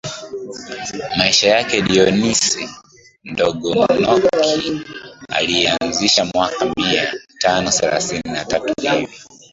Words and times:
Maisha 1.17 1.47
yake 1.49 1.81
Dionisi 1.81 2.69
Mdogo 3.23 3.73
mmonaki 3.73 4.81
aliyeanzisha 5.29 6.25
mwaka 6.33 6.73
mia 6.77 7.13
tano 7.39 7.71
thelathini 7.71 8.31
na 8.33 8.45
tatu 8.45 8.73
hivi 8.81 9.19